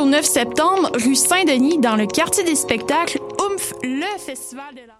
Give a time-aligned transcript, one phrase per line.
[0.00, 4.99] au 9 septembre, rue Saint-Denis, dans le quartier des spectacles, Oomph, le festival de l'art.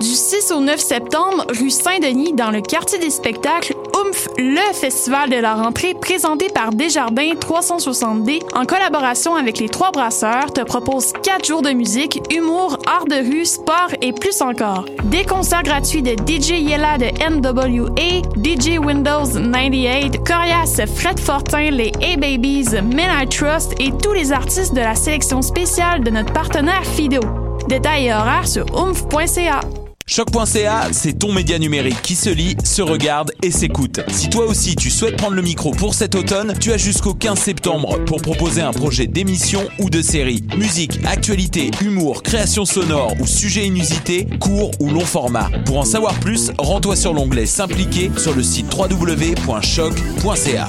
[0.00, 5.28] Du 6 au 9 septembre, rue Saint-Denis, dans le quartier des spectacles, Oomph, le festival
[5.28, 11.12] de la rentrée présenté par Desjardins 360D en collaboration avec les trois brasseurs te propose
[11.22, 14.86] 4 jours de musique, humour, art de rue, sport et plus encore.
[15.04, 21.92] Des concerts gratuits de DJ Yella de NWA, DJ Windows 98, Corias, Fred Fortin, les
[22.02, 26.84] A-Babies, Men I Trust et tous les artistes de la sélection spéciale de notre partenaire
[26.86, 27.20] Fido.
[27.68, 29.60] Détails et horaires sur oomph.ca.
[30.10, 34.00] Choc.ca, c'est ton média numérique qui se lit, se regarde et s'écoute.
[34.08, 37.38] Si toi aussi tu souhaites prendre le micro pour cet automne, tu as jusqu'au 15
[37.38, 40.42] septembre pour proposer un projet d'émission ou de série.
[40.56, 45.48] Musique, actualité, humour, création sonore ou sujet inusité, court ou long format.
[45.64, 50.68] Pour en savoir plus, rends-toi sur l'onglet S'impliquer sur le site www.choc.ca.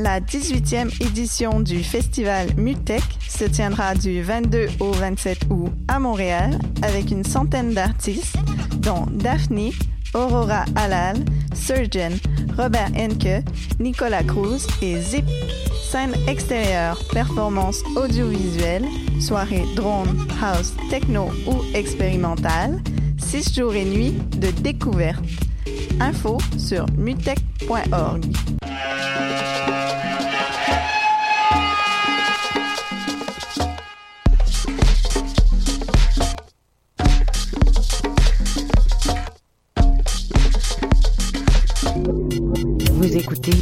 [0.00, 6.58] La 18e édition du festival Mutech se tiendra du 22 au 27 août à Montréal
[6.80, 8.38] avec une centaine d'artistes
[8.78, 9.72] dont Daphne,
[10.14, 11.18] Aurora Halal,
[11.52, 12.12] Surgeon,
[12.56, 13.44] Robert Henke,
[13.78, 15.26] Nicolas Cruz et Zip.
[15.90, 18.86] Scène extérieure, performance audiovisuelle,
[19.20, 22.80] soirée drone, house, techno ou expérimentale,
[23.18, 25.20] 6 jours et nuits de découverte.
[26.00, 28.24] Info sur mutech.org.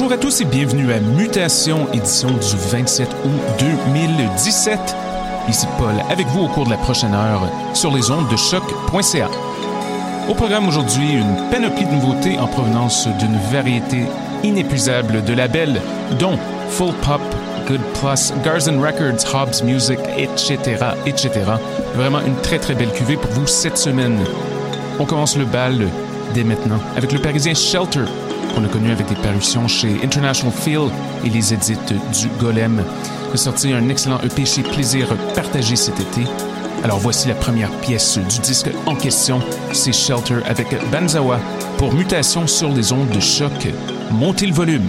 [0.00, 4.78] Bonjour à tous et bienvenue à Mutation, édition du 27 août 2017.
[5.48, 7.42] Ici Paul avec vous au cours de la prochaine heure
[7.74, 9.28] sur les ondes de choc.ca.
[10.28, 14.04] Au programme aujourd'hui, une panoplie de nouveautés en provenance d'une variété
[14.44, 15.82] inépuisable de labels,
[16.20, 16.38] dont
[16.70, 17.20] Full Pop,
[17.66, 20.76] Good Plus, Garzen Records, Hobbs Music, etc.,
[21.06, 21.30] etc.
[21.96, 24.20] Vraiment une très très belle cuvée pour vous cette semaine.
[25.00, 25.88] On commence le bal
[26.34, 28.04] dès maintenant avec le parisien Shelter,
[28.54, 30.88] qu'on a connu avec des parutions chez International Feel
[31.24, 32.82] et les édits du Golem.
[33.32, 36.22] Il sorti un excellent EP chez Plaisir partagé cet été.
[36.84, 39.40] Alors voici la première pièce du disque en question,
[39.72, 41.40] c'est Shelter avec Banzawa
[41.76, 43.68] pour mutation sur les ondes de choc.
[44.10, 44.88] Montez le volume.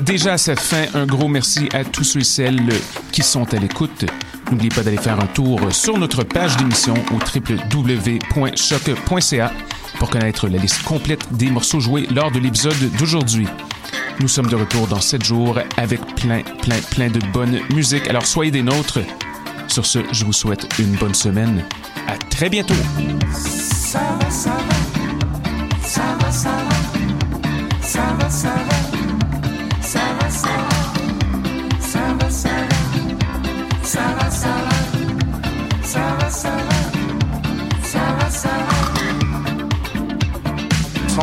[0.00, 0.86] déjà à sa fin.
[0.94, 2.72] Un gros merci à tous ceux et celles
[3.12, 4.04] qui sont à l'écoute.
[4.50, 7.18] N'oubliez pas d'aller faire un tour sur notre page d'émission au
[7.74, 9.52] www.choc.ca
[9.98, 13.46] pour connaître la liste complète des morceaux joués lors de l'épisode d'aujourd'hui.
[14.20, 18.08] Nous sommes de retour dans 7 jours avec plein, plein, plein de bonne musique.
[18.08, 19.00] Alors soyez des nôtres.
[19.68, 21.64] Sur ce, je vous souhaite une bonne semaine.
[22.06, 22.74] À très bientôt.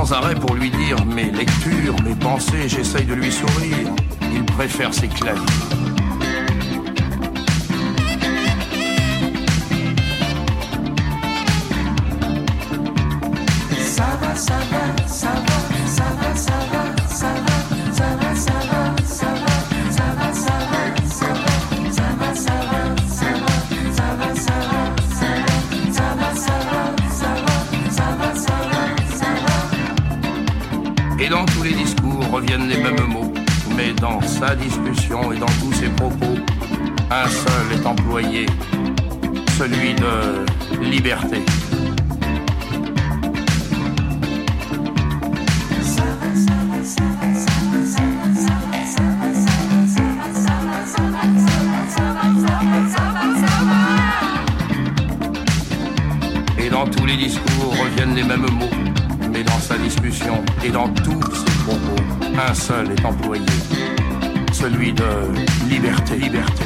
[0.03, 3.87] Sans arrêt pour lui dire mes lectures, mes pensées, j'essaye de lui sourire.
[4.33, 5.72] Il préfère ses claviers.
[41.05, 41.09] Et
[56.69, 58.69] dans tous les discours reviennent les mêmes mots,
[59.29, 62.01] mais dans sa discussion et dans tous ses propos,
[62.49, 63.43] un seul est employé,
[64.53, 65.03] celui de
[65.69, 66.62] liberté, liberté.